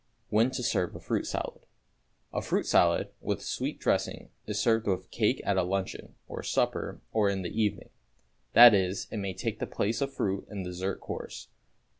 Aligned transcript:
=When 0.31 0.49
to 0.53 0.63
Serve 0.63 0.95
a 0.95 0.99
Fruit 0.99 1.27
Salad.= 1.27 1.61
A 2.33 2.41
fruit 2.41 2.65
salad, 2.65 3.09
with 3.21 3.43
sweet 3.43 3.79
dressing, 3.79 4.29
is 4.47 4.59
served 4.59 4.87
with 4.87 5.11
cake 5.11 5.39
at 5.45 5.57
a 5.57 5.61
luncheon, 5.63 6.15
or 6.27 6.41
supper, 6.41 7.01
or 7.11 7.29
in 7.29 7.43
the 7.43 7.51
evening; 7.51 7.89
that 8.53 8.73
is, 8.73 9.07
it 9.11 9.17
may 9.17 9.35
take 9.35 9.59
the 9.59 9.67
place 9.67 10.01
of 10.01 10.11
fruit 10.11 10.47
in 10.49 10.63
the 10.63 10.71
dessert 10.71 11.01
course. 11.01 11.49